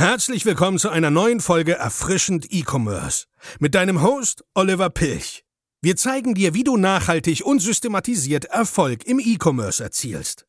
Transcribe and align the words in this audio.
Herzlich 0.00 0.46
willkommen 0.46 0.78
zu 0.78 0.88
einer 0.88 1.10
neuen 1.10 1.40
Folge 1.40 1.74
Erfrischend 1.74 2.46
E-Commerce 2.50 3.26
mit 3.58 3.74
deinem 3.74 4.00
Host 4.00 4.42
Oliver 4.54 4.88
Pilch. 4.88 5.44
Wir 5.82 5.94
zeigen 5.94 6.32
dir, 6.32 6.54
wie 6.54 6.64
du 6.64 6.78
nachhaltig 6.78 7.44
und 7.44 7.60
systematisiert 7.60 8.46
Erfolg 8.46 9.06
im 9.06 9.20
E-Commerce 9.20 9.82
erzielst. 9.82 10.46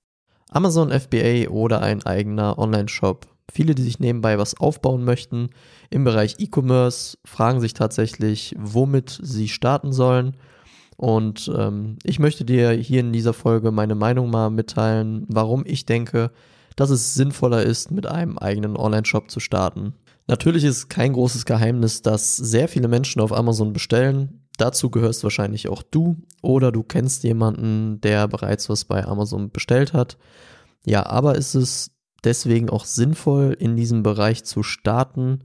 Amazon 0.52 0.90
FBA 0.90 1.50
oder 1.50 1.82
ein 1.82 2.02
eigener 2.02 2.58
Online-Shop. 2.58 3.28
Viele, 3.52 3.76
die 3.76 3.84
sich 3.84 4.00
nebenbei 4.00 4.38
was 4.38 4.58
aufbauen 4.58 5.04
möchten 5.04 5.50
im 5.90 6.06
Bereich 6.06 6.36
E-Commerce, 6.40 7.18
fragen 7.26 7.60
sich 7.60 7.74
tatsächlich, 7.74 8.56
womit 8.58 9.20
sie 9.22 9.50
starten 9.50 9.92
sollen. 9.92 10.38
Und 10.96 11.52
ähm, 11.54 11.98
ich 12.04 12.20
möchte 12.20 12.46
dir 12.46 12.72
hier 12.72 13.02
in 13.02 13.12
dieser 13.12 13.34
Folge 13.34 13.72
meine 13.72 13.96
Meinung 13.96 14.30
mal 14.30 14.50
mitteilen, 14.50 15.26
warum 15.28 15.66
ich 15.66 15.86
denke, 15.86 16.32
dass 16.76 16.90
es 16.90 17.14
sinnvoller 17.14 17.64
ist, 17.64 17.92
mit 17.92 18.08
einem 18.08 18.38
eigenen 18.38 18.78
Online-Shop 18.78 19.30
zu 19.30 19.40
starten. 19.40 19.94
Natürlich 20.28 20.64
ist 20.64 20.90
kein 20.90 21.14
großes 21.14 21.46
Geheimnis, 21.46 22.02
dass 22.02 22.38
sehr 22.38 22.68
viele 22.68 22.88
Menschen 22.88 23.22
auf 23.22 23.34
Amazon 23.34 23.74
bestellen. 23.74 24.48
Dazu 24.58 24.90
gehörst 24.90 25.24
wahrscheinlich 25.24 25.68
auch 25.68 25.84
du 25.84 26.18
oder 26.42 26.72
du 26.72 26.84
kennst 26.84 27.24
jemanden, 27.24 28.00
der 28.02 28.28
bereits 28.28 28.70
was 28.70 28.86
bei 28.86 29.06
Amazon 29.06 29.50
bestellt 29.52 29.94
hat. 29.94 30.18
Ja, 30.86 31.06
aber 31.06 31.36
ist 31.36 31.56
es 31.56 31.92
deswegen 32.24 32.70
auch 32.70 32.86
sinnvoll, 32.86 33.56
in 33.58 33.76
diesem 33.76 34.04
Bereich 34.04 34.44
zu 34.44 34.64
starten? 34.64 35.40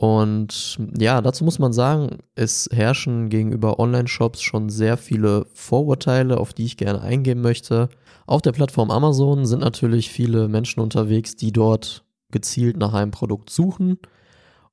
Und 0.00 0.78
ja, 0.98 1.20
dazu 1.20 1.44
muss 1.44 1.58
man 1.58 1.74
sagen, 1.74 2.20
es 2.34 2.70
herrschen 2.72 3.28
gegenüber 3.28 3.78
Online-Shops 3.78 4.40
schon 4.40 4.70
sehr 4.70 4.96
viele 4.96 5.44
Vorurteile, 5.52 6.38
auf 6.38 6.54
die 6.54 6.64
ich 6.64 6.78
gerne 6.78 7.02
eingehen 7.02 7.42
möchte. 7.42 7.90
Auf 8.26 8.40
der 8.40 8.52
Plattform 8.52 8.90
Amazon 8.90 9.44
sind 9.44 9.60
natürlich 9.60 10.08
viele 10.08 10.48
Menschen 10.48 10.80
unterwegs, 10.80 11.36
die 11.36 11.52
dort 11.52 12.02
gezielt 12.30 12.78
nach 12.78 12.94
einem 12.94 13.10
Produkt 13.10 13.50
suchen. 13.50 13.98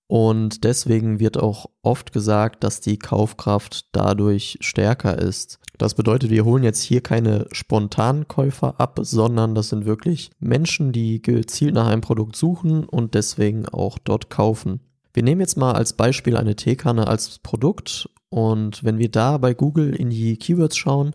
Und 0.08 0.64
deswegen 0.64 1.20
wird 1.20 1.38
auch 1.38 1.66
oft 1.82 2.14
gesagt, 2.14 2.64
dass 2.64 2.80
die 2.80 2.98
Kaufkraft 2.98 3.90
dadurch 3.92 4.58
stärker 4.62 5.18
ist. 5.18 5.60
Das 5.78 5.96
bedeutet, 5.96 6.30
wir 6.30 6.46
holen 6.46 6.64
jetzt 6.64 6.84
hier 6.84 7.02
keine 7.02 7.48
spontanen 7.52 8.30
Käufer 8.30 8.80
ab, 8.80 9.00
sondern 9.02 9.56
das 9.56 9.68
sind 9.68 9.86
wirklich 9.86 10.32
Menschen, 10.40 10.94
die 10.94 11.22
gezielt 11.22 11.74
nach 11.74 11.88
einem 11.88 12.00
Produkt 12.00 12.38
suchen 12.38 12.86
und 12.86 13.14
deswegen 13.14 13.68
auch 13.68 14.00
dort 14.00 14.30
kaufen. 14.30 14.80
Wir 15.18 15.24
nehmen 15.24 15.42
jetzt 15.42 15.58
mal 15.58 15.72
als 15.72 15.94
Beispiel 15.94 16.38
eine 16.38 16.56
Teekanne 16.56 17.08
als 17.08 17.40
Produkt 17.40 18.08
und 18.30 18.84
wenn 18.84 19.00
wir 19.00 19.10
da 19.10 19.40
bei 19.40 19.56
Google 19.56 19.96
in 19.96 20.12
die 20.12 20.38
Keywords 20.38 20.78
schauen, 20.78 21.12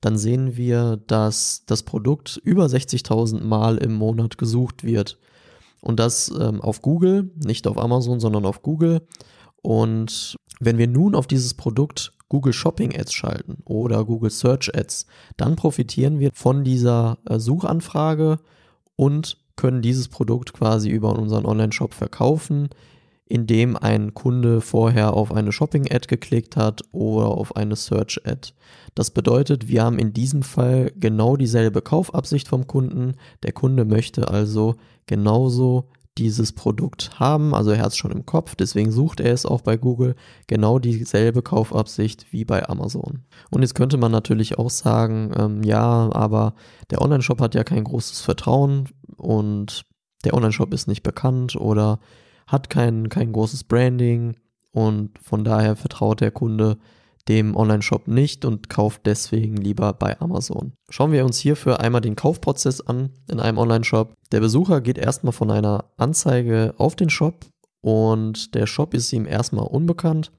dann 0.00 0.18
sehen 0.18 0.56
wir, 0.56 0.96
dass 1.06 1.62
das 1.64 1.84
Produkt 1.84 2.36
über 2.42 2.66
60.000 2.66 3.44
Mal 3.44 3.76
im 3.76 3.94
Monat 3.94 4.38
gesucht 4.38 4.82
wird. 4.82 5.20
Und 5.80 6.00
das 6.00 6.34
ähm, 6.36 6.60
auf 6.62 6.82
Google, 6.82 7.30
nicht 7.36 7.68
auf 7.68 7.78
Amazon, 7.78 8.18
sondern 8.18 8.44
auf 8.44 8.60
Google. 8.60 9.02
Und 9.62 10.34
wenn 10.58 10.76
wir 10.76 10.88
nun 10.88 11.14
auf 11.14 11.28
dieses 11.28 11.54
Produkt 11.54 12.12
Google 12.28 12.52
Shopping 12.52 12.92
Ads 12.98 13.12
schalten 13.12 13.58
oder 13.66 14.04
Google 14.04 14.30
Search 14.30 14.74
Ads, 14.74 15.06
dann 15.36 15.54
profitieren 15.54 16.18
wir 16.18 16.32
von 16.34 16.64
dieser 16.64 17.18
äh, 17.30 17.38
Suchanfrage 17.38 18.40
und 18.96 19.36
können 19.54 19.80
dieses 19.80 20.08
Produkt 20.08 20.54
quasi 20.54 20.90
über 20.90 21.16
unseren 21.16 21.46
Online-Shop 21.46 21.94
verkaufen, 21.94 22.68
indem 23.26 23.76
ein 23.76 24.14
Kunde 24.14 24.60
vorher 24.60 25.14
auf 25.14 25.32
eine 25.32 25.52
Shopping-Ad 25.52 26.08
geklickt 26.08 26.56
hat 26.56 26.82
oder 26.92 27.28
auf 27.28 27.56
eine 27.56 27.76
Search-Ad. 27.76 28.52
Das 28.94 29.10
bedeutet, 29.10 29.68
wir 29.68 29.82
haben 29.82 29.98
in 29.98 30.12
diesem 30.12 30.42
Fall 30.42 30.92
genau 30.96 31.36
dieselbe 31.36 31.80
Kaufabsicht 31.82 32.48
vom 32.48 32.66
Kunden. 32.66 33.12
Der 33.42 33.52
Kunde 33.52 33.84
möchte 33.84 34.28
also 34.28 34.76
genauso 35.06 35.88
dieses 36.16 36.52
Produkt 36.52 37.18
haben, 37.18 37.54
also 37.54 37.72
er 37.72 37.82
hat 37.82 37.88
es 37.88 37.96
schon 37.96 38.12
im 38.12 38.24
Kopf, 38.24 38.54
deswegen 38.54 38.92
sucht 38.92 39.18
er 39.18 39.32
es 39.32 39.44
auch 39.44 39.62
bei 39.62 39.76
Google, 39.76 40.14
genau 40.46 40.78
dieselbe 40.78 41.42
Kaufabsicht 41.42 42.26
wie 42.30 42.44
bei 42.44 42.68
Amazon. 42.68 43.24
Und 43.50 43.62
jetzt 43.62 43.74
könnte 43.74 43.96
man 43.96 44.12
natürlich 44.12 44.56
auch 44.58 44.70
sagen, 44.70 45.32
ähm, 45.36 45.62
ja, 45.64 46.08
aber 46.12 46.54
der 46.90 47.02
Online-Shop 47.02 47.40
hat 47.40 47.56
ja 47.56 47.64
kein 47.64 47.82
großes 47.82 48.20
Vertrauen 48.20 48.88
und 49.16 49.86
der 50.24 50.34
Online-Shop 50.34 50.72
ist 50.72 50.86
nicht 50.86 51.02
bekannt 51.02 51.56
oder 51.56 51.98
hat 52.46 52.70
kein, 52.70 53.08
kein 53.08 53.32
großes 53.32 53.64
Branding 53.64 54.36
und 54.72 55.18
von 55.18 55.44
daher 55.44 55.76
vertraut 55.76 56.20
der 56.20 56.30
Kunde 56.30 56.78
dem 57.28 57.56
Online-Shop 57.56 58.06
nicht 58.06 58.44
und 58.44 58.68
kauft 58.68 59.02
deswegen 59.06 59.56
lieber 59.56 59.92
bei 59.94 60.20
Amazon. 60.20 60.72
Schauen 60.90 61.12
wir 61.12 61.24
uns 61.24 61.38
hierfür 61.38 61.80
einmal 61.80 62.02
den 62.02 62.16
Kaufprozess 62.16 62.80
an 62.82 63.10
in 63.30 63.40
einem 63.40 63.58
Online-Shop. 63.58 64.12
Der 64.32 64.40
Besucher 64.40 64.80
geht 64.80 64.98
erstmal 64.98 65.32
von 65.32 65.50
einer 65.50 65.86
Anzeige 65.96 66.74
auf 66.76 66.96
den 66.96 67.08
Shop 67.08 67.46
und 67.80 68.54
der 68.54 68.66
Shop 68.66 68.92
ist 68.94 69.12
ihm 69.12 69.26
erstmal 69.26 69.66
unbekannt. 69.66 70.32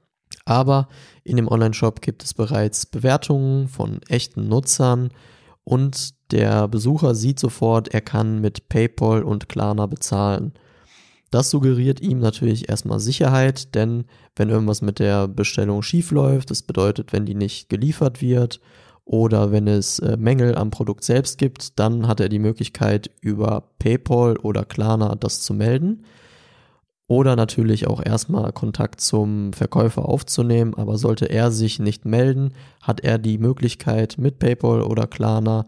Aber 0.44 0.88
in 1.24 1.36
dem 1.36 1.48
Online-Shop 1.48 2.02
gibt 2.02 2.22
es 2.22 2.34
bereits 2.34 2.86
Bewertungen 2.86 3.68
von 3.68 4.00
echten 4.08 4.46
Nutzern 4.48 5.10
und 5.64 6.14
der 6.30 6.68
Besucher 6.68 7.14
sieht 7.14 7.40
sofort, 7.40 7.88
er 7.88 8.00
kann 8.00 8.40
mit 8.40 8.68
PayPal 8.68 9.24
und 9.24 9.48
Klarna 9.48 9.86
bezahlen. 9.86 10.52
Das 11.30 11.50
suggeriert 11.50 12.00
ihm 12.00 12.20
natürlich 12.20 12.68
erstmal 12.68 13.00
Sicherheit, 13.00 13.74
denn 13.74 14.04
wenn 14.36 14.48
irgendwas 14.48 14.80
mit 14.80 14.98
der 14.98 15.26
Bestellung 15.28 15.82
schief 15.82 16.10
läuft, 16.10 16.50
das 16.50 16.62
bedeutet, 16.62 17.12
wenn 17.12 17.26
die 17.26 17.34
nicht 17.34 17.68
geliefert 17.68 18.22
wird 18.22 18.60
oder 19.04 19.50
wenn 19.52 19.66
es 19.66 19.98
äh, 19.98 20.16
Mängel 20.16 20.56
am 20.56 20.70
Produkt 20.70 21.04
selbst 21.04 21.38
gibt, 21.38 21.78
dann 21.78 22.06
hat 22.06 22.20
er 22.20 22.28
die 22.28 22.38
Möglichkeit 22.38 23.10
über 23.20 23.70
PayPal 23.78 24.36
oder 24.36 24.64
Klarna 24.64 25.14
das 25.14 25.42
zu 25.42 25.54
melden 25.54 26.04
oder 27.08 27.36
natürlich 27.36 27.86
auch 27.86 28.04
erstmal 28.04 28.52
Kontakt 28.52 29.00
zum 29.00 29.52
Verkäufer 29.52 30.08
aufzunehmen, 30.08 30.74
aber 30.74 30.98
sollte 30.98 31.26
er 31.26 31.52
sich 31.52 31.78
nicht 31.78 32.04
melden, 32.04 32.52
hat 32.82 33.00
er 33.00 33.18
die 33.18 33.38
Möglichkeit 33.38 34.16
mit 34.18 34.38
PayPal 34.38 34.82
oder 34.82 35.06
Klarna 35.06 35.66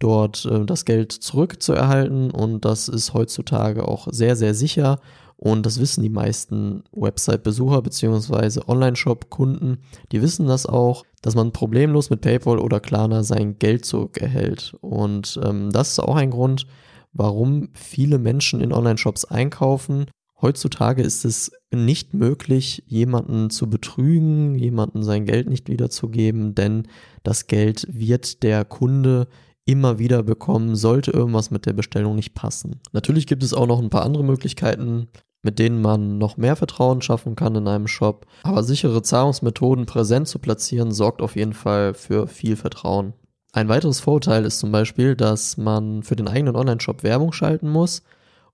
dort 0.00 0.44
äh, 0.46 0.64
das 0.66 0.84
Geld 0.84 1.12
zurückzuerhalten 1.12 2.32
und 2.32 2.64
das 2.64 2.88
ist 2.88 3.14
heutzutage 3.14 3.86
auch 3.86 4.08
sehr, 4.10 4.34
sehr 4.34 4.54
sicher 4.54 4.98
und 5.42 5.64
das 5.64 5.80
wissen 5.80 6.02
die 6.02 6.10
meisten 6.10 6.84
Website-Besucher 6.92 7.80
bzw. 7.80 8.60
Online-Shop-Kunden. 8.66 9.78
Die 10.12 10.20
wissen 10.20 10.46
das 10.46 10.66
auch, 10.66 11.04
dass 11.22 11.34
man 11.34 11.52
problemlos 11.52 12.10
mit 12.10 12.20
PayPal 12.20 12.58
oder 12.58 12.78
Klarna 12.78 13.22
sein 13.22 13.58
Geld 13.58 13.86
zurückerhält. 13.86 14.76
Und 14.82 15.40
ähm, 15.42 15.70
das 15.70 15.92
ist 15.92 16.00
auch 16.00 16.16
ein 16.16 16.30
Grund, 16.30 16.66
warum 17.14 17.70
viele 17.72 18.18
Menschen 18.18 18.60
in 18.60 18.70
Online-Shops 18.70 19.24
einkaufen. 19.24 20.10
Heutzutage 20.42 21.02
ist 21.02 21.24
es 21.24 21.52
nicht 21.70 22.12
möglich, 22.12 22.82
jemanden 22.86 23.48
zu 23.48 23.70
betrügen, 23.70 24.54
jemanden 24.56 25.02
sein 25.02 25.24
Geld 25.24 25.48
nicht 25.48 25.70
wiederzugeben, 25.70 26.54
denn 26.54 26.86
das 27.22 27.46
Geld 27.46 27.86
wird 27.90 28.42
der 28.42 28.66
Kunde 28.66 29.26
immer 29.70 29.98
wieder 29.98 30.22
bekommen, 30.22 30.74
sollte 30.74 31.12
irgendwas 31.12 31.50
mit 31.50 31.64
der 31.64 31.72
Bestellung 31.72 32.16
nicht 32.16 32.34
passen. 32.34 32.80
Natürlich 32.92 33.26
gibt 33.26 33.42
es 33.42 33.54
auch 33.54 33.66
noch 33.66 33.80
ein 33.80 33.90
paar 33.90 34.04
andere 34.04 34.24
Möglichkeiten, 34.24 35.08
mit 35.42 35.58
denen 35.58 35.80
man 35.80 36.18
noch 36.18 36.36
mehr 36.36 36.56
Vertrauen 36.56 37.00
schaffen 37.02 37.36
kann 37.36 37.54
in 37.54 37.68
einem 37.68 37.86
Shop. 37.86 38.26
Aber 38.42 38.62
sichere 38.62 39.02
Zahlungsmethoden 39.02 39.86
präsent 39.86 40.28
zu 40.28 40.38
platzieren, 40.38 40.92
sorgt 40.92 41.22
auf 41.22 41.36
jeden 41.36 41.54
Fall 41.54 41.94
für 41.94 42.26
viel 42.26 42.56
Vertrauen. 42.56 43.14
Ein 43.52 43.68
weiteres 43.68 44.00
Vorteil 44.00 44.44
ist 44.44 44.58
zum 44.58 44.70
Beispiel, 44.72 45.16
dass 45.16 45.56
man 45.56 46.02
für 46.02 46.16
den 46.16 46.28
eigenen 46.28 46.56
Online-Shop 46.56 47.02
Werbung 47.02 47.32
schalten 47.32 47.68
muss 47.68 48.02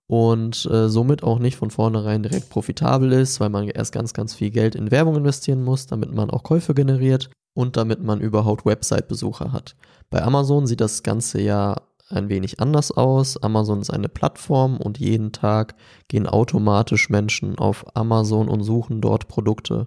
und 0.06 0.66
äh, 0.70 0.88
somit 0.88 1.22
auch 1.22 1.38
nicht 1.38 1.56
von 1.56 1.70
vornherein 1.70 2.22
direkt 2.22 2.50
profitabel 2.50 3.12
ist, 3.12 3.40
weil 3.40 3.50
man 3.50 3.68
erst 3.68 3.92
ganz, 3.92 4.12
ganz 4.12 4.34
viel 4.34 4.50
Geld 4.50 4.74
in 4.74 4.90
Werbung 4.90 5.16
investieren 5.16 5.64
muss, 5.64 5.86
damit 5.86 6.14
man 6.14 6.30
auch 6.30 6.42
Käufe 6.42 6.74
generiert 6.74 7.30
und 7.56 7.78
damit 7.78 8.02
man 8.02 8.20
überhaupt 8.20 8.66
Website-Besucher 8.66 9.50
hat. 9.50 9.76
Bei 10.10 10.22
Amazon 10.22 10.66
sieht 10.66 10.82
das 10.82 11.02
Ganze 11.02 11.40
ja 11.40 11.76
ein 12.10 12.28
wenig 12.28 12.60
anders 12.60 12.92
aus. 12.92 13.42
Amazon 13.42 13.80
ist 13.80 13.90
eine 13.90 14.10
Plattform 14.10 14.76
und 14.76 14.98
jeden 14.98 15.32
Tag 15.32 15.74
gehen 16.06 16.26
automatisch 16.26 17.08
Menschen 17.08 17.58
auf 17.58 17.84
Amazon 17.96 18.48
und 18.48 18.62
suchen 18.62 19.00
dort 19.00 19.26
Produkte. 19.26 19.86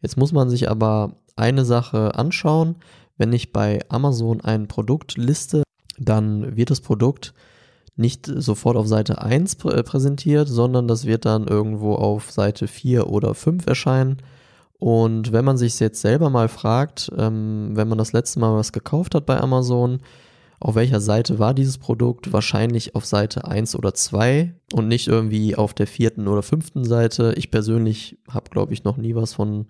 Jetzt 0.00 0.16
muss 0.16 0.32
man 0.32 0.48
sich 0.48 0.70
aber 0.70 1.16
eine 1.34 1.64
Sache 1.64 2.14
anschauen. 2.14 2.76
Wenn 3.18 3.32
ich 3.32 3.52
bei 3.52 3.80
Amazon 3.88 4.40
ein 4.40 4.68
Produkt 4.68 5.16
liste, 5.16 5.64
dann 5.98 6.56
wird 6.56 6.70
das 6.70 6.80
Produkt 6.80 7.34
nicht 7.96 8.26
sofort 8.26 8.76
auf 8.76 8.86
Seite 8.86 9.20
1 9.20 9.56
prä 9.56 9.82
präsentiert, 9.82 10.48
sondern 10.48 10.86
das 10.86 11.04
wird 11.04 11.24
dann 11.24 11.48
irgendwo 11.48 11.96
auf 11.96 12.30
Seite 12.30 12.68
4 12.68 13.08
oder 13.08 13.34
5 13.34 13.66
erscheinen. 13.66 14.18
Und 14.82 15.30
wenn 15.30 15.44
man 15.44 15.56
sich 15.56 15.78
jetzt 15.78 16.00
selber 16.00 16.28
mal 16.28 16.48
fragt, 16.48 17.08
ähm, 17.16 17.70
wenn 17.74 17.86
man 17.86 17.98
das 17.98 18.12
letzte 18.12 18.40
Mal 18.40 18.56
was 18.56 18.72
gekauft 18.72 19.14
hat 19.14 19.26
bei 19.26 19.40
Amazon, 19.40 20.00
auf 20.58 20.74
welcher 20.74 21.00
Seite 21.00 21.38
war 21.38 21.54
dieses 21.54 21.78
Produkt? 21.78 22.32
Wahrscheinlich 22.32 22.96
auf 22.96 23.06
Seite 23.06 23.44
1 23.44 23.76
oder 23.76 23.94
2 23.94 24.52
und 24.72 24.88
nicht 24.88 25.06
irgendwie 25.06 25.54
auf 25.54 25.72
der 25.72 25.86
vierten 25.86 26.26
oder 26.26 26.42
fünften 26.42 26.82
Seite. 26.82 27.32
Ich 27.36 27.52
persönlich 27.52 28.18
habe, 28.28 28.50
glaube 28.50 28.72
ich, 28.72 28.82
noch 28.82 28.96
nie 28.96 29.14
was 29.14 29.34
von, 29.34 29.66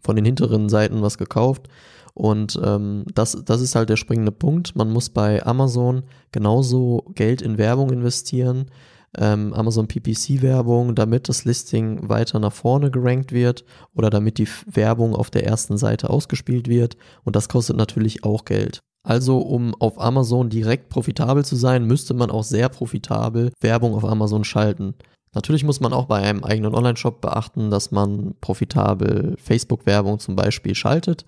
von 0.00 0.16
den 0.16 0.24
hinteren 0.24 0.70
Seiten 0.70 1.02
was 1.02 1.18
gekauft. 1.18 1.68
Und 2.14 2.58
ähm, 2.64 3.04
das, 3.14 3.44
das 3.44 3.60
ist 3.60 3.74
halt 3.74 3.90
der 3.90 3.96
springende 3.96 4.32
Punkt. 4.32 4.74
Man 4.74 4.90
muss 4.90 5.10
bei 5.10 5.44
Amazon 5.44 6.04
genauso 6.32 7.04
Geld 7.14 7.42
in 7.42 7.58
Werbung 7.58 7.90
investieren, 7.90 8.70
ähm, 9.16 9.52
Amazon 9.54 9.88
PPC-Werbung, 9.88 10.94
damit 10.94 11.28
das 11.28 11.44
Listing 11.44 12.08
weiter 12.08 12.38
nach 12.38 12.52
vorne 12.52 12.90
gerankt 12.90 13.32
wird 13.32 13.64
oder 13.94 14.10
damit 14.10 14.38
die 14.38 14.48
Werbung 14.66 15.14
auf 15.14 15.30
der 15.30 15.46
ersten 15.46 15.78
Seite 15.78 16.10
ausgespielt 16.10 16.68
wird. 16.68 16.96
Und 17.24 17.36
das 17.36 17.48
kostet 17.48 17.76
natürlich 17.76 18.24
auch 18.24 18.44
Geld. 18.44 18.80
Also 19.02 19.38
um 19.38 19.74
auf 19.76 20.00
Amazon 20.00 20.50
direkt 20.50 20.90
profitabel 20.90 21.44
zu 21.44 21.56
sein, 21.56 21.86
müsste 21.86 22.12
man 22.12 22.30
auch 22.30 22.44
sehr 22.44 22.68
profitabel 22.68 23.52
Werbung 23.60 23.94
auf 23.94 24.04
Amazon 24.04 24.44
schalten. 24.44 24.94
Natürlich 25.34 25.64
muss 25.64 25.80
man 25.80 25.92
auch 25.92 26.06
bei 26.06 26.18
einem 26.18 26.44
eigenen 26.44 26.74
Online-Shop 26.74 27.20
beachten, 27.20 27.70
dass 27.70 27.90
man 27.90 28.34
profitabel 28.40 29.36
Facebook-Werbung 29.38 30.18
zum 30.18 30.36
Beispiel 30.36 30.74
schaltet, 30.74 31.24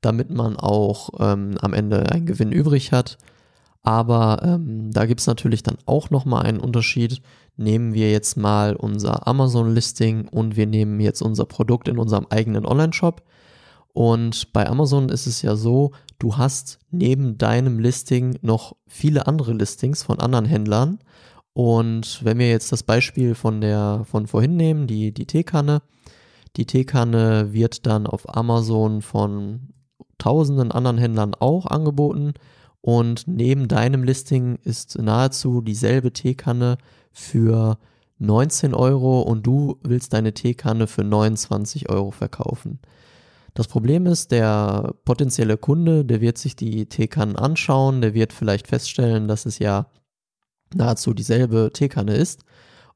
damit 0.00 0.30
man 0.30 0.56
auch 0.56 1.10
ähm, 1.18 1.56
am 1.60 1.72
Ende 1.72 2.10
einen 2.10 2.26
Gewinn 2.26 2.52
übrig 2.52 2.92
hat. 2.92 3.18
Aber 3.86 4.42
ähm, 4.42 4.90
da 4.90 5.06
gibt 5.06 5.20
es 5.20 5.28
natürlich 5.28 5.62
dann 5.62 5.78
auch 5.86 6.10
nochmal 6.10 6.44
einen 6.44 6.58
Unterschied. 6.58 7.22
Nehmen 7.56 7.94
wir 7.94 8.10
jetzt 8.10 8.36
mal 8.36 8.74
unser 8.74 9.28
Amazon-Listing 9.28 10.26
und 10.26 10.56
wir 10.56 10.66
nehmen 10.66 10.98
jetzt 10.98 11.22
unser 11.22 11.44
Produkt 11.44 11.86
in 11.86 11.96
unserem 11.96 12.26
eigenen 12.28 12.66
Online-Shop. 12.66 13.22
Und 13.92 14.52
bei 14.52 14.68
Amazon 14.68 15.08
ist 15.08 15.28
es 15.28 15.40
ja 15.40 15.54
so, 15.54 15.92
du 16.18 16.36
hast 16.36 16.80
neben 16.90 17.38
deinem 17.38 17.78
Listing 17.78 18.36
noch 18.42 18.74
viele 18.88 19.28
andere 19.28 19.52
Listings 19.52 20.02
von 20.02 20.18
anderen 20.18 20.46
Händlern. 20.46 20.98
Und 21.52 22.24
wenn 22.24 22.40
wir 22.40 22.48
jetzt 22.48 22.72
das 22.72 22.82
Beispiel 22.82 23.36
von 23.36 23.60
der 23.60 24.04
von 24.10 24.26
vorhin 24.26 24.56
nehmen, 24.56 24.88
die, 24.88 25.12
die 25.12 25.26
Teekanne, 25.26 25.80
die 26.56 26.66
Teekanne 26.66 27.52
wird 27.52 27.86
dann 27.86 28.08
auf 28.08 28.36
Amazon 28.36 29.00
von 29.00 29.68
tausenden 30.18 30.72
anderen 30.72 30.98
Händlern 30.98 31.34
auch 31.38 31.66
angeboten. 31.66 32.34
Und 32.86 33.26
neben 33.26 33.66
deinem 33.66 34.04
Listing 34.04 34.60
ist 34.62 34.96
nahezu 34.96 35.60
dieselbe 35.60 36.12
Teekanne 36.12 36.78
für 37.10 37.78
19 38.20 38.74
Euro 38.74 39.22
und 39.22 39.44
du 39.44 39.80
willst 39.82 40.12
deine 40.12 40.34
Teekanne 40.34 40.86
für 40.86 41.02
29 41.02 41.88
Euro 41.88 42.12
verkaufen. 42.12 42.78
Das 43.54 43.66
Problem 43.66 44.06
ist, 44.06 44.30
der 44.30 44.94
potenzielle 45.04 45.56
Kunde, 45.56 46.04
der 46.04 46.20
wird 46.20 46.38
sich 46.38 46.54
die 46.54 46.86
Teekannen 46.86 47.34
anschauen, 47.34 48.02
der 48.02 48.14
wird 48.14 48.32
vielleicht 48.32 48.68
feststellen, 48.68 49.26
dass 49.26 49.46
es 49.46 49.58
ja 49.58 49.90
nahezu 50.72 51.12
dieselbe 51.12 51.72
Teekanne 51.72 52.14
ist 52.14 52.44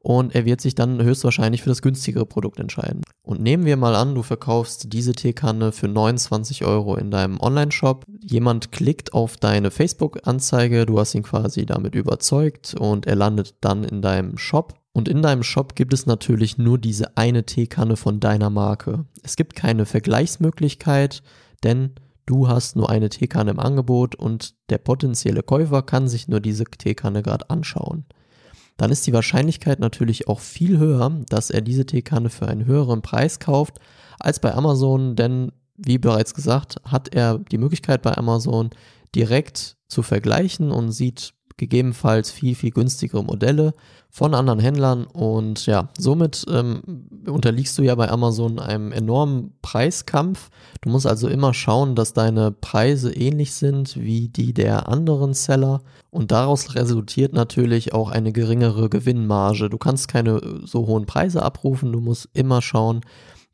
und 0.02 0.35
er 0.35 0.47
wird 0.47 0.61
sich 0.61 0.75
dann 0.75 1.02
höchstwahrscheinlich 1.02 1.62
für 1.62 1.69
das 1.69 1.82
günstigere 1.82 2.25
Produkt 2.25 2.58
entscheiden. 2.58 3.02
Und 3.23 3.43
nehmen 3.43 3.67
wir 3.67 3.76
mal 3.76 3.94
an, 3.94 4.14
du 4.14 4.23
verkaufst 4.23 4.93
diese 4.93 5.12
Teekanne 5.12 5.73
für 5.73 5.88
29 5.88 6.64
Euro 6.64 6.97
in 6.97 7.11
deinem 7.11 7.38
Online-Shop. 7.38 8.06
Jemand 8.20 8.73
klickt 8.73 9.12
auf 9.12 9.37
deine 9.37 9.70
Facebook-Anzeige, 9.70 10.87
du 10.87 10.99
hast 10.99 11.14
ihn 11.14 11.23
quasi 11.23 11.67
damit 11.67 11.94
überzeugt 11.94 12.75
und 12.75 13.06
er 13.06 13.14
landet 13.14 13.56
dann 13.61 13.85
in 13.85 14.00
deinem 14.00 14.38
Shop. 14.38 14.75
Und 14.93 15.06
in 15.06 15.23
deinem 15.23 15.43
Shop 15.43 15.76
gibt 15.76 15.93
es 15.93 16.06
natürlich 16.06 16.58
nur 16.58 16.79
diese 16.79 17.17
eine 17.17 17.44
Teekanne 17.44 17.97
von 17.97 18.20
deiner 18.20 18.50
Marke. 18.50 19.05
Es 19.23 19.37
gibt 19.37 19.55
keine 19.55 19.85
Vergleichsmöglichkeit, 19.85 21.23
denn 21.62 21.93
du 22.26 22.49
hast 22.49 22.75
nur 22.75 22.91
eine 22.91 23.11
Teekanne 23.11 23.52
im 23.52 23.61
Angebot 23.61 24.14
und 24.17 24.55
der 24.70 24.79
potenzielle 24.79 25.43
Käufer 25.43 25.82
kann 25.82 26.08
sich 26.08 26.26
nur 26.26 26.41
diese 26.41 26.64
Teekanne 26.64 27.23
gerade 27.23 27.50
anschauen 27.50 28.06
dann 28.81 28.91
ist 28.91 29.06
die 29.06 29.12
Wahrscheinlichkeit 29.12 29.79
natürlich 29.79 30.27
auch 30.27 30.41
viel 30.41 30.79
höher, 30.79 31.21
dass 31.29 31.50
er 31.50 31.61
diese 31.61 31.85
Teekanne 31.85 32.31
für 32.31 32.49
einen 32.49 32.65
höheren 32.65 33.03
Preis 33.03 33.38
kauft 33.38 33.79
als 34.19 34.41
bei 34.41 34.55
Amazon, 34.55 35.17
denn 35.17 35.53
wie 35.77 35.99
bereits 35.99 36.32
gesagt, 36.32 36.77
hat 36.85 37.15
er 37.15 37.38
die 37.38 37.59
Möglichkeit 37.59 38.00
bei 38.00 38.17
Amazon 38.17 38.71
direkt 39.15 39.77
zu 39.87 40.03
vergleichen 40.03 40.71
und 40.71 40.93
sieht 40.93 41.35
gegebenenfalls 41.61 42.31
viel, 42.31 42.55
viel 42.55 42.71
günstigere 42.71 43.23
Modelle 43.23 43.75
von 44.09 44.35
anderen 44.35 44.59
Händlern 44.59 45.05
und 45.05 45.67
ja, 45.67 45.91
somit 45.97 46.45
ähm, 46.51 47.07
unterliegst 47.27 47.79
du 47.79 47.83
ja 47.83 47.95
bei 47.95 48.11
Amazon 48.11 48.59
einem 48.59 48.91
enormen 48.91 49.53
Preiskampf. 49.62 50.51
Du 50.81 50.89
musst 50.89 51.07
also 51.07 51.29
immer 51.29 51.55
schauen, 51.55 51.95
dass 51.95 52.15
deine 52.15 52.51
Preise 52.51 53.12
ähnlich 53.12 53.53
sind 53.53 53.97
wie 53.97 54.29
die 54.29 54.53
der 54.53 54.89
anderen 54.89 55.35
Seller 55.35 55.83
und 56.11 56.33
daraus 56.33 56.75
resultiert 56.75 57.35
natürlich 57.35 57.93
auch 57.93 58.11
eine 58.11 58.33
geringere 58.33 58.89
Gewinnmarge. 58.89 59.69
Du 59.69 59.79
kannst 59.79 60.09
keine 60.09 60.41
so 60.65 60.87
hohen 60.87 61.07
Preise 61.07 61.43
abrufen, 61.43 61.93
du 61.93 62.01
musst 62.01 62.31
immer 62.33 62.62
schauen, 62.62 63.03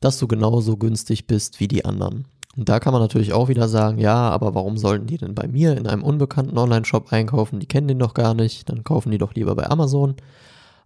dass 0.01 0.19
du 0.19 0.29
genauso 0.29 0.77
günstig 0.77 1.27
bist 1.27 1.59
wie 1.59 1.69
die 1.69 1.85
anderen. 1.85 2.29
Und 2.57 2.69
da 2.69 2.81
kann 2.81 2.93
man 2.93 3.03
natürlich 3.03 3.33
auch 3.33 3.49
wieder 3.49 3.69
sagen, 3.69 3.99
ja, 3.99 4.31
aber 4.31 4.55
warum 4.55 4.79
sollten 4.79 5.07
die 5.07 5.19
denn 5.19 5.35
bei 5.35 5.47
mir 5.47 5.77
in 5.77 5.87
einem 5.87 6.03
unbekannten 6.03 6.57
Online-Shop 6.57 7.13
einkaufen? 7.13 7.61
Die 7.61 7.67
kennen 7.67 7.89
den 7.89 7.99
doch 7.99 8.15
gar 8.15 8.35
nicht, 8.35 8.69
dann 8.71 8.83
kaufen 8.83 9.11
die 9.11 9.19
doch 9.19 9.35
lieber 9.35 9.55
bei 9.55 9.69
Amazon. 9.69 10.17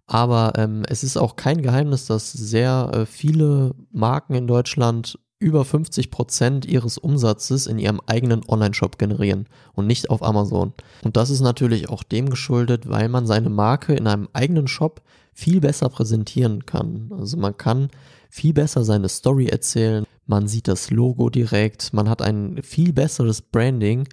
Aber 0.07 0.55
ähm, 0.57 0.83
es 0.89 1.05
ist 1.05 1.17
auch 1.17 1.37
kein 1.37 1.63
Geheimnis, 1.63 2.07
dass 2.07 2.33
sehr 2.33 2.91
äh, 2.93 3.07
viele 3.07 3.73
Marken 3.93 4.35
in 4.35 4.49
Deutschland 4.49 5.17
über 5.39 5.65
50 5.65 6.11
Prozent 6.11 6.67
ihres 6.67 6.99
Umsatzes 6.99 7.67
in 7.67 7.79
ihrem 7.79 8.01
eigenen 8.07 8.43
Online-Shop 8.47 8.99
generieren 8.99 9.47
und 9.73 9.87
nicht 9.87 10.11
auf 10.11 10.23
Amazon. 10.23 10.75
Und 11.03 11.17
das 11.17 11.31
ist 11.31 11.41
natürlich 11.41 11.89
auch 11.89 12.03
dem 12.03 12.29
geschuldet, 12.29 12.89
weil 12.89 13.09
man 13.09 13.27
seine 13.27 13.49
Marke 13.49 13.95
in 13.95 14.07
einem 14.07 14.29
eigenen 14.33 14.67
Shop 14.67 15.01
viel 15.33 15.61
besser 15.61 15.89
präsentieren 15.89 16.67
kann. 16.67 17.11
Also 17.17 17.39
man 17.39 17.57
kann 17.57 17.89
viel 18.31 18.53
besser 18.53 18.85
seine 18.85 19.09
Story 19.09 19.47
erzählen, 19.47 20.07
man 20.27 20.47
sieht 20.47 20.69
das 20.69 20.91
Logo 20.91 21.29
direkt, 21.29 21.93
man 21.93 22.09
hat 22.09 22.23
ein 22.23 22.63
viel 22.63 22.93
besseres 22.93 23.43
Branding 23.43 24.09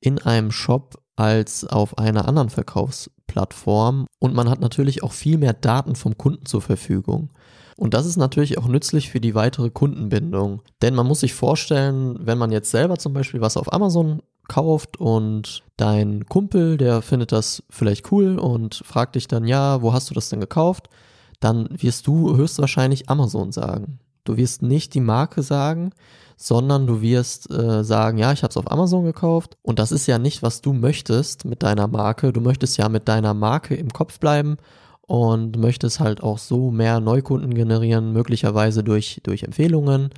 in 0.00 0.18
einem 0.18 0.50
Shop 0.50 1.00
als 1.16 1.64
auf 1.64 1.98
einer 1.98 2.26
anderen 2.26 2.48
Verkaufsplattform 2.48 4.06
und 4.18 4.34
man 4.34 4.48
hat 4.48 4.60
natürlich 4.60 5.02
auch 5.02 5.12
viel 5.12 5.36
mehr 5.36 5.52
Daten 5.52 5.94
vom 5.94 6.16
Kunden 6.16 6.46
zur 6.46 6.62
Verfügung. 6.62 7.30
Und 7.76 7.94
das 7.94 8.06
ist 8.06 8.16
natürlich 8.16 8.58
auch 8.58 8.66
nützlich 8.66 9.10
für 9.10 9.20
die 9.20 9.36
weitere 9.36 9.70
Kundenbindung. 9.70 10.62
Denn 10.82 10.96
man 10.96 11.06
muss 11.06 11.20
sich 11.20 11.32
vorstellen, 11.32 12.18
wenn 12.20 12.36
man 12.36 12.50
jetzt 12.50 12.72
selber 12.72 12.98
zum 12.98 13.12
Beispiel 13.12 13.40
was 13.40 13.56
auf 13.56 13.72
Amazon 13.72 14.20
kauft 14.48 14.96
und 14.98 15.62
dein 15.76 16.26
Kumpel, 16.26 16.76
der 16.76 17.02
findet 17.02 17.30
das 17.30 17.62
vielleicht 17.70 18.10
cool 18.10 18.38
und 18.38 18.82
fragt 18.84 19.14
dich 19.14 19.28
dann, 19.28 19.46
ja, 19.46 19.80
wo 19.82 19.92
hast 19.92 20.10
du 20.10 20.14
das 20.14 20.28
denn 20.28 20.40
gekauft? 20.40 20.88
Dann 21.40 21.68
wirst 21.70 22.06
du 22.06 22.36
höchstwahrscheinlich 22.36 23.08
Amazon 23.08 23.52
sagen. 23.52 24.00
Du 24.24 24.36
wirst 24.36 24.62
nicht 24.62 24.94
die 24.94 25.00
Marke 25.00 25.42
sagen, 25.42 25.92
sondern 26.36 26.86
du 26.86 27.00
wirst 27.00 27.50
äh, 27.50 27.82
sagen, 27.82 28.18
ja, 28.18 28.32
ich 28.32 28.42
habe 28.42 28.50
es 28.50 28.56
auf 28.56 28.70
Amazon 28.70 29.04
gekauft 29.04 29.56
und 29.62 29.78
das 29.78 29.90
ist 29.90 30.06
ja 30.06 30.18
nicht, 30.18 30.42
was 30.42 30.60
du 30.60 30.72
möchtest 30.72 31.44
mit 31.44 31.62
deiner 31.62 31.88
Marke. 31.88 32.32
Du 32.32 32.40
möchtest 32.40 32.76
ja 32.76 32.88
mit 32.88 33.08
deiner 33.08 33.34
Marke 33.34 33.74
im 33.74 33.90
Kopf 33.90 34.20
bleiben 34.20 34.56
und 35.08 35.58
möchtest 35.58 36.00
halt 36.00 36.22
auch 36.22 36.38
so 36.38 36.70
mehr 36.70 37.00
Neukunden 37.00 37.54
generieren, 37.54 38.12
möglicherweise 38.12 38.84
durch, 38.84 39.20
durch 39.24 39.42
Empfehlungen. 39.42 40.10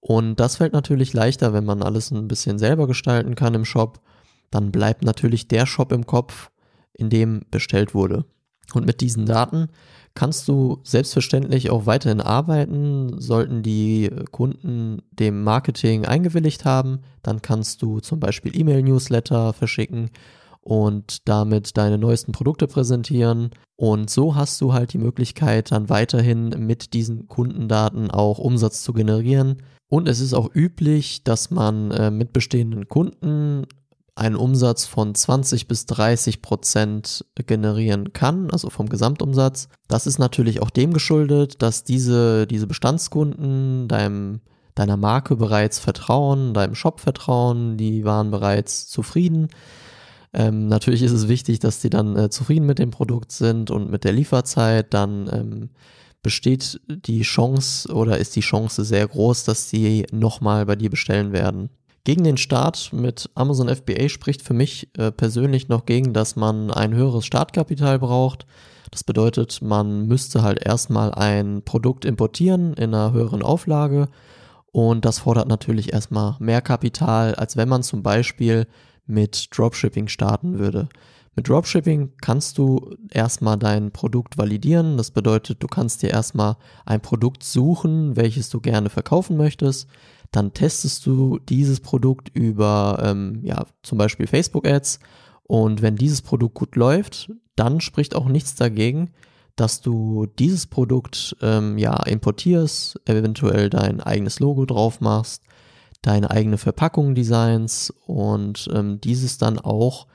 Und 0.00 0.40
das 0.40 0.56
fällt 0.56 0.72
natürlich 0.72 1.12
leichter, 1.12 1.52
wenn 1.52 1.64
man 1.64 1.82
alles 1.82 2.10
ein 2.10 2.26
bisschen 2.26 2.58
selber 2.58 2.86
gestalten 2.86 3.34
kann 3.34 3.54
im 3.54 3.64
Shop. 3.64 4.00
Dann 4.50 4.72
bleibt 4.72 5.04
natürlich 5.04 5.48
der 5.48 5.66
Shop 5.66 5.92
im 5.92 6.06
Kopf, 6.06 6.50
in 6.94 7.10
dem 7.10 7.42
bestellt 7.50 7.94
wurde. 7.94 8.24
Und 8.72 8.86
mit 8.86 9.00
diesen 9.00 9.26
Daten 9.26 9.68
kannst 10.14 10.48
du 10.48 10.78
selbstverständlich 10.84 11.70
auch 11.70 11.86
weiterhin 11.86 12.20
arbeiten. 12.20 13.20
Sollten 13.20 13.62
die 13.62 14.10
Kunden 14.30 15.02
dem 15.10 15.42
Marketing 15.42 16.06
eingewilligt 16.06 16.64
haben, 16.64 17.00
dann 17.22 17.42
kannst 17.42 17.82
du 17.82 18.00
zum 18.00 18.20
Beispiel 18.20 18.56
E-Mail-Newsletter 18.58 19.52
verschicken 19.52 20.10
und 20.64 21.28
damit 21.28 21.76
deine 21.76 21.98
neuesten 21.98 22.32
Produkte 22.32 22.66
präsentieren. 22.66 23.50
Und 23.76 24.08
so 24.08 24.34
hast 24.34 24.60
du 24.60 24.72
halt 24.72 24.92
die 24.92 24.98
Möglichkeit, 24.98 25.72
dann 25.72 25.88
weiterhin 25.88 26.48
mit 26.66 26.94
diesen 26.94 27.28
Kundendaten 27.28 28.10
auch 28.10 28.38
Umsatz 28.38 28.82
zu 28.82 28.92
generieren. 28.92 29.62
Und 29.88 30.08
es 30.08 30.20
ist 30.20 30.32
auch 30.32 30.48
üblich, 30.54 31.22
dass 31.24 31.50
man 31.50 31.90
äh, 31.90 32.10
mit 32.10 32.32
bestehenden 32.32 32.88
Kunden 32.88 33.66
einen 34.16 34.36
Umsatz 34.36 34.86
von 34.86 35.14
20 35.14 35.66
bis 35.66 35.86
30 35.86 36.40
Prozent 36.40 37.24
generieren 37.46 38.12
kann, 38.12 38.50
also 38.50 38.70
vom 38.70 38.88
Gesamtumsatz. 38.88 39.68
Das 39.88 40.06
ist 40.06 40.18
natürlich 40.18 40.62
auch 40.62 40.70
dem 40.70 40.92
geschuldet, 40.92 41.62
dass 41.62 41.82
diese, 41.82 42.46
diese 42.46 42.68
Bestandskunden 42.68 43.88
deinem, 43.88 44.40
deiner 44.76 44.96
Marke 44.96 45.34
bereits 45.34 45.80
vertrauen, 45.80 46.54
deinem 46.54 46.76
Shop 46.76 47.00
vertrauen, 47.00 47.76
die 47.76 48.04
waren 48.04 48.30
bereits 48.30 48.86
zufrieden. 48.86 49.48
Ähm, 50.32 50.68
natürlich 50.68 51.02
ist 51.02 51.12
es 51.12 51.28
wichtig, 51.28 51.58
dass 51.58 51.80
die 51.80 51.90
dann 51.90 52.16
äh, 52.16 52.30
zufrieden 52.30 52.66
mit 52.66 52.78
dem 52.78 52.90
Produkt 52.90 53.32
sind 53.32 53.70
und 53.70 53.90
mit 53.90 54.04
der 54.04 54.12
Lieferzeit. 54.12 54.94
Dann 54.94 55.28
ähm, 55.32 55.70
besteht 56.22 56.80
die 56.88 57.22
Chance 57.22 57.92
oder 57.92 58.18
ist 58.18 58.34
die 58.36 58.40
Chance 58.40 58.84
sehr 58.84 59.06
groß, 59.06 59.44
dass 59.44 59.70
sie 59.70 60.06
nochmal 60.12 60.66
bei 60.66 60.76
dir 60.76 60.90
bestellen 60.90 61.32
werden. 61.32 61.70
Gegen 62.04 62.22
den 62.22 62.36
Start 62.36 62.92
mit 62.92 63.30
Amazon 63.34 63.74
FBA 63.74 64.10
spricht 64.10 64.42
für 64.42 64.52
mich 64.52 64.90
äh, 64.98 65.10
persönlich 65.10 65.68
noch 65.68 65.86
gegen, 65.86 66.12
dass 66.12 66.36
man 66.36 66.70
ein 66.70 66.94
höheres 66.94 67.24
Startkapital 67.24 67.98
braucht. 67.98 68.46
Das 68.90 69.04
bedeutet, 69.04 69.62
man 69.62 70.06
müsste 70.06 70.42
halt 70.42 70.64
erstmal 70.64 71.14
ein 71.14 71.62
Produkt 71.64 72.04
importieren 72.04 72.74
in 72.74 72.94
einer 72.94 73.12
höheren 73.12 73.42
Auflage 73.42 74.08
und 74.70 75.06
das 75.06 75.20
fordert 75.20 75.48
natürlich 75.48 75.94
erstmal 75.94 76.36
mehr 76.40 76.60
Kapital, 76.60 77.34
als 77.36 77.56
wenn 77.56 77.70
man 77.70 77.82
zum 77.82 78.02
Beispiel 78.02 78.66
mit 79.06 79.48
Dropshipping 79.56 80.08
starten 80.08 80.58
würde. 80.58 80.90
Mit 81.36 81.48
Dropshipping 81.48 82.12
kannst 82.20 82.58
du 82.58 82.94
erstmal 83.10 83.56
dein 83.56 83.92
Produkt 83.92 84.36
validieren. 84.36 84.96
Das 84.98 85.10
bedeutet, 85.10 85.62
du 85.62 85.68
kannst 85.68 86.02
dir 86.02 86.10
erstmal 86.10 86.56
ein 86.84 87.00
Produkt 87.00 87.42
suchen, 87.42 88.14
welches 88.14 88.50
du 88.50 88.60
gerne 88.60 88.90
verkaufen 88.90 89.36
möchtest. 89.36 89.88
Dann 90.34 90.52
testest 90.52 91.06
du 91.06 91.38
dieses 91.38 91.78
Produkt 91.78 92.28
über, 92.28 92.98
ähm, 93.00 93.38
ja, 93.44 93.66
zum 93.84 93.98
Beispiel 93.98 94.26
Facebook 94.26 94.66
Ads. 94.66 94.98
Und 95.44 95.80
wenn 95.80 95.94
dieses 95.94 96.22
Produkt 96.22 96.56
gut 96.56 96.74
läuft, 96.74 97.30
dann 97.54 97.80
spricht 97.80 98.16
auch 98.16 98.26
nichts 98.26 98.56
dagegen, 98.56 99.12
dass 99.54 99.80
du 99.80 100.26
dieses 100.26 100.66
Produkt 100.66 101.36
ähm, 101.40 101.78
ja 101.78 102.02
importierst, 102.02 103.00
eventuell 103.04 103.70
dein 103.70 104.00
eigenes 104.00 104.40
Logo 104.40 104.66
drauf 104.66 105.00
machst, 105.00 105.44
deine 106.02 106.32
eigene 106.32 106.58
Verpackung 106.58 107.14
designs 107.14 107.94
und 108.04 108.68
ähm, 108.74 109.00
dieses 109.00 109.38
dann 109.38 109.60
auch 109.60 110.08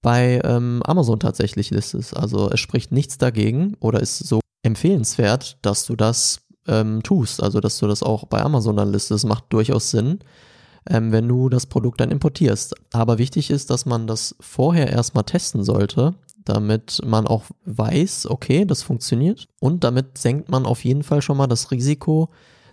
bei 0.00 0.40
ähm, 0.44 0.80
Amazon 0.84 1.18
tatsächlich 1.18 1.70
listest. 1.70 2.16
Also 2.16 2.48
es 2.52 2.60
spricht 2.60 2.92
nichts 2.92 3.18
dagegen 3.18 3.74
oder 3.80 3.98
ist 3.98 4.18
so 4.18 4.38
empfehlenswert, 4.62 5.58
dass 5.62 5.86
du 5.86 5.96
das 5.96 6.45
ähm, 6.68 7.02
tust. 7.02 7.42
Also 7.42 7.60
dass 7.60 7.78
du 7.78 7.86
das 7.86 8.02
auch 8.02 8.26
bei 8.26 8.40
Amazon 8.42 8.76
dann 8.76 8.92
listest. 8.92 9.26
Macht 9.26 9.44
durchaus 9.50 9.90
Sinn, 9.90 10.20
ähm, 10.88 11.12
wenn 11.12 11.28
du 11.28 11.48
das 11.48 11.66
Produkt 11.66 12.00
dann 12.00 12.10
importierst. 12.10 12.74
Aber 12.92 13.18
wichtig 13.18 13.50
ist, 13.50 13.70
dass 13.70 13.86
man 13.86 14.06
das 14.06 14.36
vorher 14.40 14.90
erstmal 14.90 15.24
testen 15.24 15.64
sollte, 15.64 16.14
damit 16.44 17.00
man 17.04 17.26
auch 17.26 17.44
weiß, 17.64 18.28
okay, 18.30 18.64
das 18.64 18.82
funktioniert. 18.82 19.48
Und 19.60 19.84
damit 19.84 20.18
senkt 20.18 20.48
man 20.48 20.66
auf 20.66 20.84
jeden 20.84 21.02
Fall 21.02 21.22
schon 21.22 21.36
mal 21.36 21.46
das 21.46 21.70
Risiko, 21.70 22.30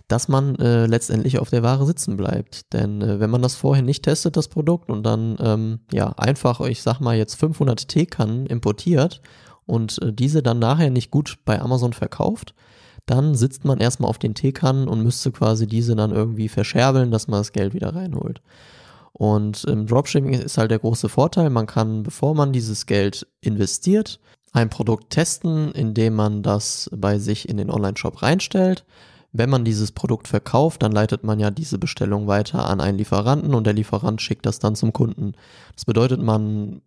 dass 0.08 0.28
man 0.28 0.56
äh, 0.56 0.86
letztendlich 0.86 1.38
auf 1.38 1.50
der 1.50 1.62
Ware 1.62 1.86
sitzen 1.86 2.16
bleibt. 2.16 2.72
Denn 2.72 3.00
äh, 3.00 3.20
wenn 3.20 3.30
man 3.30 3.42
das 3.42 3.54
vorher 3.54 3.82
nicht 3.82 4.04
testet, 4.04 4.36
das 4.36 4.48
Produkt, 4.48 4.90
und 4.90 5.02
dann 5.02 5.36
ähm, 5.40 5.80
ja 5.92 6.10
einfach, 6.16 6.60
ich 6.60 6.82
sag 6.82 7.00
mal 7.00 7.16
jetzt 7.16 7.34
500 7.34 7.88
Teekannen 7.88 8.46
importiert 8.46 9.22
und 9.66 10.00
äh, 10.02 10.12
diese 10.12 10.42
dann 10.42 10.58
nachher 10.58 10.90
nicht 10.90 11.10
gut 11.10 11.38
bei 11.44 11.60
Amazon 11.60 11.94
verkauft, 11.94 12.54
dann 13.06 13.34
sitzt 13.34 13.64
man 13.64 13.78
erstmal 13.78 14.08
auf 14.08 14.18
den 14.18 14.34
Teekannen 14.34 14.88
und 14.88 15.02
müsste 15.02 15.30
quasi 15.30 15.66
diese 15.66 15.94
dann 15.94 16.10
irgendwie 16.10 16.48
verscherbeln, 16.48 17.10
dass 17.10 17.28
man 17.28 17.40
das 17.40 17.52
Geld 17.52 17.74
wieder 17.74 17.94
reinholt. 17.94 18.40
Und 19.12 19.64
im 19.64 19.86
Dropshipping 19.86 20.32
ist 20.32 20.58
halt 20.58 20.70
der 20.70 20.80
große 20.80 21.08
Vorteil, 21.08 21.48
man 21.48 21.66
kann, 21.66 22.02
bevor 22.02 22.34
man 22.34 22.52
dieses 22.52 22.86
Geld 22.86 23.26
investiert, 23.40 24.18
ein 24.52 24.70
Produkt 24.70 25.10
testen, 25.10 25.72
indem 25.72 26.14
man 26.14 26.42
das 26.42 26.90
bei 26.96 27.18
sich 27.18 27.48
in 27.48 27.56
den 27.56 27.70
Online-Shop 27.70 28.22
reinstellt. 28.22 28.84
Wenn 29.32 29.50
man 29.50 29.64
dieses 29.64 29.92
Produkt 29.92 30.28
verkauft, 30.28 30.82
dann 30.82 30.92
leitet 30.92 31.24
man 31.24 31.40
ja 31.40 31.50
diese 31.50 31.78
Bestellung 31.78 32.28
weiter 32.28 32.66
an 32.66 32.80
einen 32.80 32.98
Lieferanten 32.98 33.54
und 33.54 33.66
der 33.66 33.72
Lieferant 33.72 34.22
schickt 34.22 34.46
das 34.46 34.60
dann 34.60 34.76
zum 34.76 34.92
Kunden. 34.92 35.32
Das 35.74 35.84
bedeutet, 35.84 36.22
man 36.22 36.82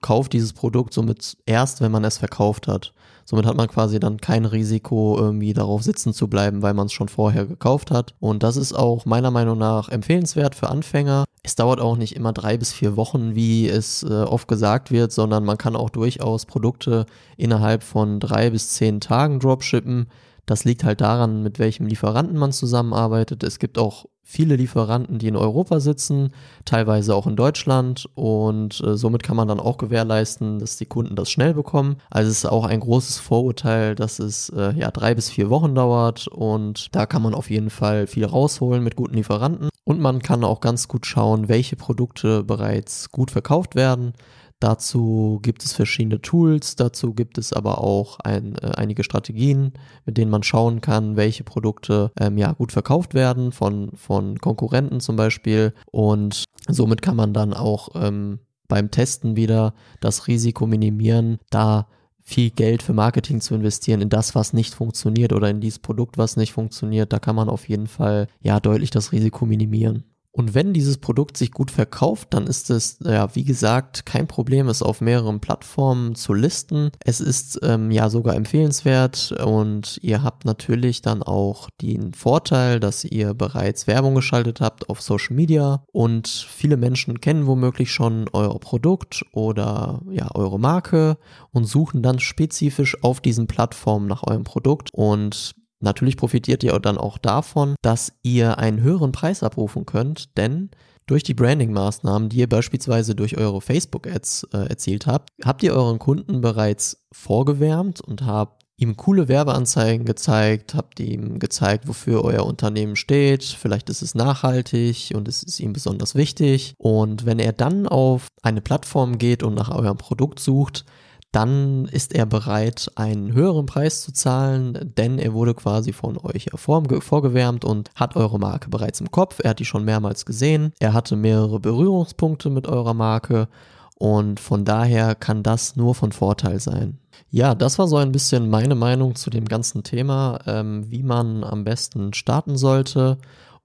kauft 0.00 0.32
dieses 0.32 0.52
Produkt 0.52 0.94
somit 0.94 1.36
erst, 1.44 1.80
wenn 1.80 1.92
man 1.92 2.04
es 2.04 2.18
verkauft 2.18 2.68
hat. 2.68 2.92
Somit 3.30 3.44
hat 3.44 3.58
man 3.58 3.68
quasi 3.68 4.00
dann 4.00 4.16
kein 4.16 4.46
Risiko, 4.46 5.14
irgendwie 5.18 5.52
darauf 5.52 5.82
sitzen 5.82 6.14
zu 6.14 6.28
bleiben, 6.28 6.62
weil 6.62 6.72
man 6.72 6.86
es 6.86 6.94
schon 6.94 7.10
vorher 7.10 7.44
gekauft 7.44 7.90
hat. 7.90 8.14
Und 8.20 8.42
das 8.42 8.56
ist 8.56 8.72
auch 8.72 9.04
meiner 9.04 9.30
Meinung 9.30 9.58
nach 9.58 9.90
empfehlenswert 9.90 10.54
für 10.54 10.70
Anfänger. 10.70 11.24
Es 11.42 11.54
dauert 11.54 11.78
auch 11.78 11.98
nicht 11.98 12.16
immer 12.16 12.32
drei 12.32 12.56
bis 12.56 12.72
vier 12.72 12.96
Wochen, 12.96 13.34
wie 13.34 13.68
es 13.68 14.02
äh, 14.02 14.06
oft 14.06 14.48
gesagt 14.48 14.90
wird, 14.90 15.12
sondern 15.12 15.44
man 15.44 15.58
kann 15.58 15.76
auch 15.76 15.90
durchaus 15.90 16.46
Produkte 16.46 17.04
innerhalb 17.36 17.82
von 17.82 18.18
drei 18.18 18.48
bis 18.48 18.70
zehn 18.70 18.98
Tagen 18.98 19.40
dropshippen. 19.40 20.06
Das 20.48 20.64
liegt 20.64 20.82
halt 20.82 21.02
daran, 21.02 21.42
mit 21.42 21.58
welchem 21.58 21.86
Lieferanten 21.86 22.38
man 22.38 22.52
zusammenarbeitet. 22.52 23.42
Es 23.42 23.58
gibt 23.58 23.76
auch 23.76 24.06
viele 24.22 24.56
Lieferanten, 24.56 25.18
die 25.18 25.28
in 25.28 25.36
Europa 25.36 25.78
sitzen, 25.78 26.30
teilweise 26.64 27.14
auch 27.14 27.26
in 27.26 27.36
Deutschland 27.36 28.08
und 28.14 28.82
äh, 28.82 28.96
somit 28.96 29.22
kann 29.22 29.36
man 29.36 29.46
dann 29.46 29.60
auch 29.60 29.76
gewährleisten, 29.76 30.58
dass 30.58 30.78
die 30.78 30.86
Kunden 30.86 31.16
das 31.16 31.30
schnell 31.30 31.52
bekommen. 31.52 31.96
Also 32.08 32.30
es 32.30 32.38
ist 32.38 32.46
auch 32.46 32.64
ein 32.64 32.80
großes 32.80 33.18
Vorurteil, 33.18 33.94
dass 33.94 34.18
es 34.20 34.48
äh, 34.48 34.72
ja 34.72 34.90
drei 34.90 35.14
bis 35.14 35.28
vier 35.28 35.50
Wochen 35.50 35.74
dauert 35.74 36.28
und 36.28 36.94
da 36.96 37.04
kann 37.04 37.20
man 37.20 37.34
auf 37.34 37.50
jeden 37.50 37.70
Fall 37.70 38.06
viel 38.06 38.24
rausholen 38.24 38.82
mit 38.82 38.96
guten 38.96 39.16
Lieferanten 39.16 39.68
und 39.84 40.00
man 40.00 40.22
kann 40.22 40.44
auch 40.44 40.60
ganz 40.60 40.88
gut 40.88 41.04
schauen, 41.04 41.48
welche 41.50 41.76
Produkte 41.76 42.42
bereits 42.42 43.10
gut 43.10 43.30
verkauft 43.30 43.74
werden. 43.74 44.14
Dazu 44.60 45.38
gibt 45.42 45.64
es 45.64 45.72
verschiedene 45.72 46.20
Tools, 46.20 46.74
dazu 46.74 47.14
gibt 47.14 47.38
es 47.38 47.52
aber 47.52 47.78
auch 47.78 48.18
ein, 48.20 48.56
äh, 48.56 48.72
einige 48.76 49.04
Strategien, 49.04 49.72
mit 50.04 50.18
denen 50.18 50.32
man 50.32 50.42
schauen 50.42 50.80
kann, 50.80 51.16
welche 51.16 51.44
Produkte 51.44 52.10
ähm, 52.18 52.36
ja 52.38 52.52
gut 52.52 52.72
verkauft 52.72 53.14
werden 53.14 53.52
von, 53.52 53.92
von 53.94 54.38
Konkurrenten 54.38 54.98
zum 55.00 55.14
Beispiel. 55.14 55.74
Und 55.92 56.44
somit 56.66 57.02
kann 57.02 57.14
man 57.14 57.32
dann 57.32 57.54
auch 57.54 57.90
ähm, 57.94 58.40
beim 58.66 58.90
Testen 58.90 59.36
wieder 59.36 59.74
das 60.00 60.26
Risiko 60.26 60.66
minimieren, 60.66 61.38
da 61.50 61.86
viel 62.20 62.50
Geld 62.50 62.82
für 62.82 62.92
Marketing 62.92 63.40
zu 63.40 63.54
investieren 63.54 64.02
in 64.02 64.10
das, 64.10 64.34
was 64.34 64.52
nicht 64.52 64.74
funktioniert 64.74 65.32
oder 65.32 65.48
in 65.48 65.60
dieses 65.60 65.78
Produkt, 65.78 66.18
was 66.18 66.36
nicht 66.36 66.52
funktioniert. 66.52 67.12
Da 67.12 67.20
kann 67.20 67.36
man 67.36 67.48
auf 67.48 67.68
jeden 67.68 67.86
Fall 67.86 68.26
ja 68.40 68.60
deutlich 68.60 68.90
das 68.90 69.12
Risiko 69.12 69.46
minimieren. 69.46 70.04
Und 70.38 70.54
wenn 70.54 70.72
dieses 70.72 70.98
Produkt 70.98 71.36
sich 71.36 71.50
gut 71.50 71.72
verkauft, 71.72 72.28
dann 72.30 72.46
ist 72.46 72.70
es, 72.70 72.98
ja, 73.02 73.34
wie 73.34 73.42
gesagt, 73.42 74.06
kein 74.06 74.28
Problem, 74.28 74.68
es 74.68 74.84
auf 74.84 75.00
mehreren 75.00 75.40
Plattformen 75.40 76.14
zu 76.14 76.32
listen. 76.32 76.92
Es 77.04 77.20
ist 77.20 77.58
ähm, 77.64 77.90
ja 77.90 78.08
sogar 78.08 78.36
empfehlenswert. 78.36 79.32
Und 79.44 79.98
ihr 80.00 80.22
habt 80.22 80.44
natürlich 80.44 81.02
dann 81.02 81.24
auch 81.24 81.68
den 81.82 82.14
Vorteil, 82.14 82.78
dass 82.78 83.02
ihr 83.02 83.34
bereits 83.34 83.88
Werbung 83.88 84.14
geschaltet 84.14 84.60
habt 84.60 84.88
auf 84.88 85.02
Social 85.02 85.34
Media. 85.34 85.82
Und 85.90 86.28
viele 86.28 86.76
Menschen 86.76 87.20
kennen 87.20 87.48
womöglich 87.48 87.90
schon 87.90 88.26
euer 88.32 88.60
Produkt 88.60 89.24
oder 89.32 90.02
ja, 90.08 90.32
eure 90.36 90.60
Marke 90.60 91.18
und 91.50 91.64
suchen 91.64 92.00
dann 92.00 92.20
spezifisch 92.20 93.02
auf 93.02 93.20
diesen 93.20 93.48
Plattformen 93.48 94.06
nach 94.06 94.22
eurem 94.22 94.44
Produkt. 94.44 94.90
Und 94.94 95.56
Natürlich 95.80 96.16
profitiert 96.16 96.62
ihr 96.62 96.78
dann 96.80 96.98
auch 96.98 97.18
davon, 97.18 97.74
dass 97.82 98.12
ihr 98.22 98.58
einen 98.58 98.80
höheren 98.80 99.12
Preis 99.12 99.42
abrufen 99.42 99.86
könnt, 99.86 100.36
denn 100.36 100.70
durch 101.06 101.22
die 101.22 101.34
Branding-Maßnahmen, 101.34 102.28
die 102.28 102.38
ihr 102.38 102.48
beispielsweise 102.48 103.14
durch 103.14 103.38
eure 103.38 103.60
Facebook-Ads 103.60 104.48
äh, 104.52 104.68
erzielt 104.68 105.06
habt, 105.06 105.30
habt 105.42 105.62
ihr 105.62 105.72
euren 105.72 105.98
Kunden 105.98 106.40
bereits 106.40 107.06
vorgewärmt 107.12 108.00
und 108.00 108.26
habt 108.26 108.64
ihm 108.76 108.96
coole 108.96 109.26
Werbeanzeigen 109.26 110.04
gezeigt, 110.04 110.74
habt 110.74 111.00
ihm 111.00 111.38
gezeigt, 111.40 111.88
wofür 111.88 112.24
euer 112.24 112.46
Unternehmen 112.46 112.94
steht, 112.94 113.42
vielleicht 113.42 113.90
ist 113.90 114.02
es 114.02 114.14
nachhaltig 114.14 115.12
und 115.14 115.26
es 115.26 115.42
ist 115.42 115.58
ihm 115.58 115.72
besonders 115.72 116.14
wichtig. 116.14 116.74
Und 116.78 117.26
wenn 117.26 117.40
er 117.40 117.52
dann 117.52 117.88
auf 117.88 118.28
eine 118.42 118.60
Plattform 118.60 119.18
geht 119.18 119.42
und 119.42 119.54
nach 119.54 119.70
eurem 119.70 119.96
Produkt 119.96 120.38
sucht, 120.38 120.84
dann 121.32 121.84
ist 121.86 122.14
er 122.14 122.24
bereit, 122.26 122.90
einen 122.94 123.32
höheren 123.34 123.66
Preis 123.66 124.02
zu 124.02 124.12
zahlen, 124.12 124.92
denn 124.96 125.18
er 125.18 125.34
wurde 125.34 125.54
quasi 125.54 125.92
von 125.92 126.16
euch 126.18 126.48
vorgewärmt 126.54 127.64
und 127.64 127.90
hat 127.94 128.16
eure 128.16 128.38
Marke 128.38 128.70
bereits 128.70 129.00
im 129.00 129.10
Kopf. 129.10 129.40
Er 129.42 129.50
hat 129.50 129.58
die 129.58 129.66
schon 129.66 129.84
mehrmals 129.84 130.24
gesehen. 130.24 130.72
Er 130.78 130.94
hatte 130.94 131.16
mehrere 131.16 131.60
Berührungspunkte 131.60 132.48
mit 132.48 132.66
eurer 132.66 132.94
Marke 132.94 133.48
und 133.96 134.40
von 134.40 134.64
daher 134.64 135.14
kann 135.14 135.42
das 135.42 135.76
nur 135.76 135.94
von 135.94 136.12
Vorteil 136.12 136.60
sein. 136.60 136.98
Ja, 137.30 137.54
das 137.54 137.78
war 137.78 137.88
so 137.88 137.96
ein 137.96 138.12
bisschen 138.12 138.48
meine 138.48 138.74
Meinung 138.74 139.14
zu 139.14 139.28
dem 139.28 139.44
ganzen 139.44 139.82
Thema, 139.82 140.38
ähm, 140.46 140.90
wie 140.90 141.02
man 141.02 141.44
am 141.44 141.64
besten 141.64 142.14
starten 142.14 142.56
sollte 142.56 143.18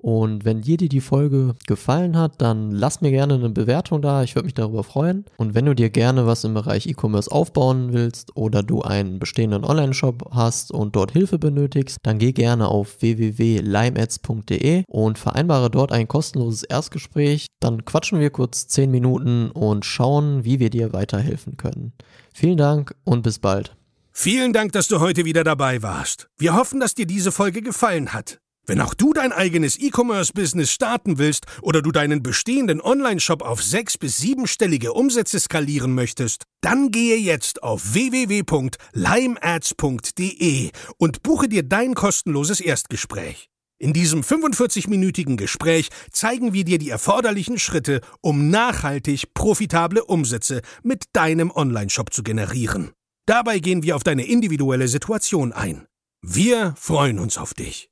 und 0.04 0.44
wenn 0.44 0.60
dir 0.60 0.76
die 0.76 1.00
Folge 1.00 1.56
gefallen 1.66 2.18
hat, 2.18 2.42
dann 2.42 2.72
lass 2.72 3.00
mir 3.00 3.10
gerne 3.10 3.36
eine 3.36 3.50
Bewertung 3.50 4.02
da. 4.02 4.22
Ich 4.22 4.36
würde 4.36 4.48
mich 4.48 4.54
darüber 4.54 4.84
freuen. 4.84 5.24
Und 5.38 5.56
wenn 5.56 5.66
du 5.66 5.74
dir 5.74 5.90
gerne 5.90 6.28
was 6.28 6.44
im 6.44 6.54
Bereich 6.54 6.88
E-Commerce 6.88 7.32
aufbauen 7.32 7.94
willst 7.94 8.36
oder 8.36 8.64
du 8.64 8.82
einen 8.82 9.20
bestehenden 9.20 9.64
Online-Shop 9.64 10.32
hast 10.32 10.74
und 10.74 10.98
dort 10.98 11.14
Hilfe 11.14 11.40
benötigst, 11.40 12.00
dann 12.04 12.20
geh 12.20 12.34
gerne 12.34 12.68
auf 12.68 13.02
www.limeads.de 13.02 14.84
und 14.90 15.18
vereinbare 15.18 15.72
dort 15.72 15.94
ein 15.94 16.10
kostenloses 16.10 16.64
Erstgespräch. 16.64 17.48
Dann 17.62 17.86
quatschen 17.86 18.20
wir 18.20 18.30
kurz 18.30 18.68
10 18.68 18.92
Minuten 18.92 19.52
und 19.52 19.86
schauen, 19.86 20.44
wie 20.44 20.60
wir 20.60 20.70
dir 20.70 20.92
weiterhelfen 20.92 21.56
können. 21.56 21.94
Vielen 22.34 22.58
Dank 22.58 22.94
und 23.06 23.24
bis 23.24 23.40
bald. 23.40 23.78
Vielen 24.12 24.52
Dank, 24.52 24.74
dass 24.74 24.90
du 24.90 25.00
heute 25.00 25.24
wieder 25.24 25.46
dabei 25.46 25.82
warst. 25.82 26.28
Wir 26.38 26.56
hoffen, 26.56 26.82
dass 26.82 26.94
dir 26.94 27.06
diese 27.06 27.32
Folge 27.32 27.62
gefallen 27.62 28.12
hat. 28.12 28.43
Wenn 28.65 28.79
auch 28.79 28.93
du 28.93 29.12
dein 29.12 29.34
eigenes 29.34 29.77
E-Commerce-Business 29.77 30.72
starten 30.72 31.17
willst 31.17 31.48
oder 31.62 31.82
du 31.82 31.91
deinen 31.91 32.24
bestehenden 32.24 32.79
Online-Shop 32.79 33.41
auf 33.41 33.62
sechs- 33.62 33.98
bis 33.98 34.15
siebenstellige 34.17 34.93
Umsätze 34.93 35.38
skalieren 35.39 35.93
möchtest, 35.93 36.43
dann 36.62 36.89
gehe 36.89 37.17
jetzt 37.17 37.62
auf 37.62 37.93
www.limeads.de 37.93 40.72
und 40.98 41.24
buche 41.24 41.50
dir 41.50 41.63
dein 41.63 41.93
kostenloses 41.93 42.62
Erstgespräch. 42.62 43.50
In 43.79 43.91
diesem 43.91 44.22
45-minütigen 44.22 45.36
Gespräch 45.36 45.89
zeigen 46.10 46.53
wir 46.53 46.63
dir 46.63 46.77
die 46.77 46.89
erforderlichen 46.89 47.60
Schritte, 47.60 48.00
um 48.22 48.50
nachhaltig 48.50 49.34
profitable 49.34 50.05
Umsätze 50.05 50.62
mit 50.84 51.03
deinem 51.12 51.51
Online-Shop 51.51 52.13
zu 52.13 52.24
generieren. 52.24 52.91
Dabei 53.25 53.60
gehen 53.60 53.84
wir 53.84 53.98
auf 53.98 54.03
deine 54.03 54.25
individuelle 54.25 54.88
Situation 54.88 55.51
ein. 55.51 55.86
Wir 56.22 56.74
freuen 56.77 57.20
uns 57.20 57.38
auf 57.38 57.53
dich. 57.53 57.89